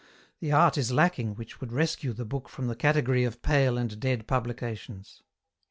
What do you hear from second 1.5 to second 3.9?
would rescue the book from the category of pale